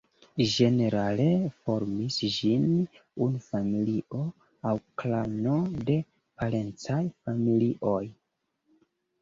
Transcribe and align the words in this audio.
Ĝenerale 0.51 1.25
formis 1.65 2.15
ĝin 2.35 2.63
unu 3.25 3.43
familio 3.49 4.23
aŭ 4.71 4.73
klano 5.03 5.59
de 5.91 5.99
parencaj 6.41 7.01
familioj. 7.21 8.03